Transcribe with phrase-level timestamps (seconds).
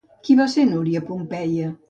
[0.27, 1.71] Qui va ser Núria Pompeia?